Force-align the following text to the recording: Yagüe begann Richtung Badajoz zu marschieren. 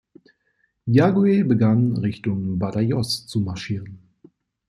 Yagüe 0.87 1.43
begann 1.45 1.95
Richtung 1.95 2.57
Badajoz 2.57 3.27
zu 3.27 3.39
marschieren. 3.39 3.99